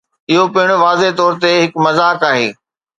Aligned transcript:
اهو 0.31 0.43
پڻ 0.53 0.67
واضح 0.83 1.09
طور 1.19 1.33
تي 1.41 1.51
هڪ 1.61 1.71
مذاق 1.85 2.19
آهي. 2.31 2.49